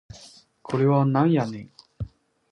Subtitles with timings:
[0.63, 1.71] これはなんやねん